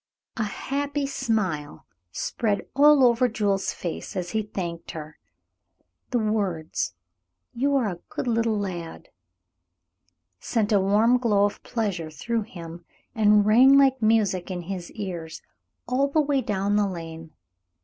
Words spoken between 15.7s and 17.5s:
all the way down the lane.